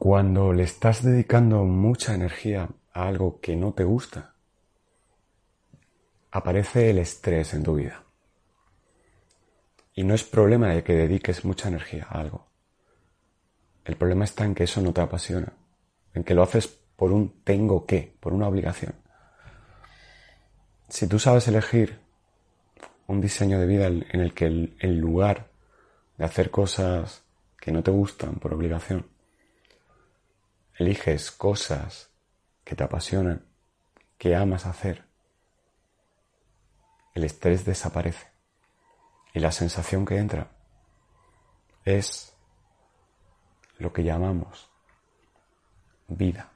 Cuando 0.00 0.54
le 0.54 0.62
estás 0.62 1.04
dedicando 1.04 1.62
mucha 1.64 2.14
energía 2.14 2.70
a 2.94 3.06
algo 3.06 3.38
que 3.38 3.54
no 3.54 3.74
te 3.74 3.84
gusta, 3.84 4.32
aparece 6.30 6.88
el 6.88 6.96
estrés 6.96 7.52
en 7.52 7.62
tu 7.62 7.74
vida. 7.74 8.02
Y 9.92 10.04
no 10.04 10.14
es 10.14 10.24
problema 10.24 10.68
de 10.68 10.82
que 10.82 10.94
dediques 10.94 11.44
mucha 11.44 11.68
energía 11.68 12.06
a 12.08 12.18
algo. 12.18 12.46
El 13.84 13.96
problema 13.96 14.24
está 14.24 14.46
en 14.46 14.54
que 14.54 14.64
eso 14.64 14.80
no 14.80 14.94
te 14.94 15.02
apasiona, 15.02 15.52
en 16.14 16.24
que 16.24 16.34
lo 16.34 16.44
haces 16.44 16.66
por 16.96 17.12
un 17.12 17.44
tengo 17.44 17.84
que, 17.84 18.16
por 18.20 18.32
una 18.32 18.48
obligación. 18.48 18.94
Si 20.88 21.08
tú 21.08 21.18
sabes 21.18 21.46
elegir 21.46 22.00
un 23.06 23.20
diseño 23.20 23.60
de 23.60 23.66
vida 23.66 23.88
en 23.88 24.20
el 24.20 24.32
que 24.32 24.46
en 24.46 24.98
lugar 24.98 25.50
de 26.16 26.24
hacer 26.24 26.50
cosas 26.50 27.22
que 27.60 27.70
no 27.70 27.82
te 27.82 27.90
gustan 27.90 28.36
por 28.36 28.54
obligación, 28.54 29.04
eliges 30.80 31.30
cosas 31.30 32.10
que 32.64 32.74
te 32.74 32.82
apasionan, 32.82 33.44
que 34.16 34.34
amas 34.34 34.64
hacer, 34.64 35.04
el 37.14 37.24
estrés 37.24 37.66
desaparece 37.66 38.28
y 39.34 39.40
la 39.40 39.52
sensación 39.52 40.06
que 40.06 40.16
entra 40.16 40.50
es 41.84 42.34
lo 43.76 43.92
que 43.92 44.04
llamamos 44.04 44.70
vida. 46.08 46.50